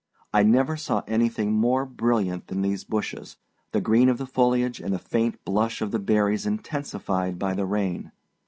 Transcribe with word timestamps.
I 0.33 0.41
never 0.41 0.77
saw 0.77 1.03
anything 1.05 1.51
more 1.53 1.85
brilliant 1.85 2.47
than 2.47 2.63
these 2.63 2.83
bushes, 2.83 3.37
the 3.71 3.81
green 3.81 4.09
of 4.09 4.17
the 4.17 4.25
foliage 4.25 4.79
and 4.79 4.95
the 4.95 4.97
faint 4.97 5.45
blush 5.45 5.79
of 5.79 5.91
the 5.91 5.99
berries 5.99 6.47
intensified 6.47 7.37
by 7.37 7.53
the 7.53 7.67
rain. 7.67 8.11